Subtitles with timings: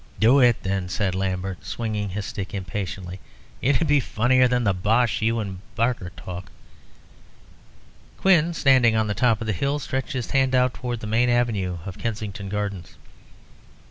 [0.19, 3.19] "Do it, then," said Lambert, swinging his stick impatiently.
[3.61, 6.51] "It would be funnier than the bosh you and Barker talk."
[8.17, 11.29] Quin, standing on the top of the hill, stretched his hand out towards the main
[11.29, 12.95] avenue of Kensington Gardens.